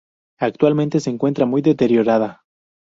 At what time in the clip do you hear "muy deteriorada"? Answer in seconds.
1.45-2.41